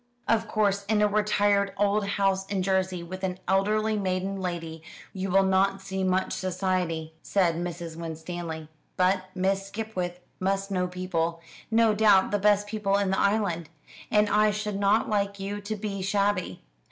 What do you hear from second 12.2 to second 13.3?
the best people in the